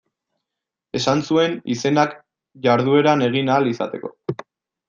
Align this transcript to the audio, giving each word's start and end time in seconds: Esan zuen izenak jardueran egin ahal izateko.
Esan 0.99 1.21
zuen 1.33 1.53
izenak 1.75 2.17
jardueran 2.67 3.25
egin 3.29 3.53
ahal 3.57 3.73
izateko. 3.77 4.13